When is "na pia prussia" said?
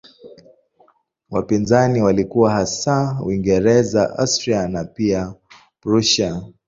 4.67-6.41